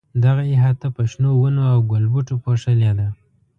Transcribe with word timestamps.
دغه 0.23 0.43
احاطه 0.55 0.87
په 0.95 1.01
شنو 1.11 1.29
ونو 1.39 1.63
او 1.73 1.79
ګلبوټو 1.91 2.35
پوښلې 2.43 2.91
ده. 2.97 3.07